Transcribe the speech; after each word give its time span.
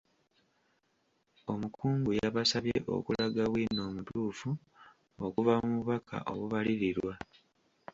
Omukungu 1.51 2.09
yabasabye 2.19 2.77
okulaga 2.95 3.43
bwino 3.51 3.81
omutuufu 3.89 4.49
okuva 5.25 5.53
mu 5.67 5.71
bubaka 5.77 6.15
obubalirirwa. 6.31 7.13